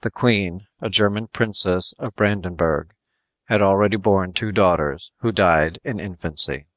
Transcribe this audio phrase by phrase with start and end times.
[0.00, 2.94] The queen, a German princess of Brandenburg,
[3.48, 6.68] had already borne two daughters, who died in infancy.